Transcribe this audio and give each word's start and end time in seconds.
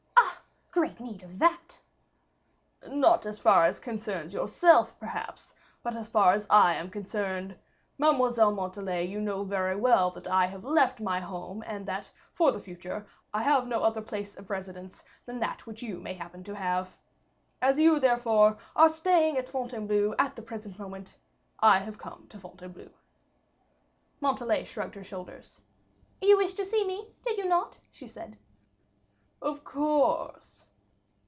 "Ah, 0.73 0.83
great 0.85 0.99
need 1.01 1.21
of 1.21 1.37
that." 1.39 1.79
"Not 2.87 3.25
as 3.25 3.39
far 3.41 3.65
as 3.65 3.79
concerns 3.81 4.33
yourself, 4.33 4.97
perhaps, 5.01 5.53
but 5.83 5.95
as 5.97 6.07
far 6.07 6.31
as 6.31 6.47
I 6.49 6.75
am 6.75 6.89
concerned, 6.89 7.59
Mademoiselle 7.97 8.53
Montalais, 8.53 9.03
you 9.05 9.19
know 9.19 9.43
very 9.43 9.75
well 9.75 10.09
that 10.11 10.27
I 10.29 10.45
have 10.45 10.63
left 10.63 11.01
my 11.01 11.19
home, 11.19 11.61
and 11.67 11.85
that, 11.87 12.09
for 12.33 12.51
the 12.53 12.59
future, 12.59 13.05
I 13.33 13.43
have 13.43 13.67
no 13.67 13.81
other 13.83 14.01
place 14.01 14.37
of 14.37 14.49
residence 14.49 15.03
than 15.25 15.39
that 15.41 15.67
which 15.67 15.83
you 15.83 15.99
may 15.99 16.13
happen 16.13 16.41
to 16.45 16.55
have. 16.55 16.97
As 17.61 17.77
you, 17.77 17.99
therefore, 17.99 18.57
are 18.73 18.89
staying 18.89 19.37
at 19.37 19.49
Fontainebleau 19.49 20.15
at 20.17 20.37
the 20.37 20.41
present 20.41 20.79
moment, 20.79 21.17
I 21.59 21.79
have 21.79 21.97
come 21.99 22.27
to 22.29 22.39
Fontainebleau." 22.39 22.89
Montalais 24.21 24.63
shrugged 24.63 24.95
her 24.95 25.03
shoulders. 25.03 25.59
"You 26.21 26.37
wished 26.37 26.57
to 26.57 26.65
see 26.65 26.87
me, 26.87 27.07
did 27.25 27.37
you 27.37 27.45
not?" 27.45 27.77
she 27.91 28.07
said. 28.07 28.37
"Of 29.43 29.63
course." 29.63 30.65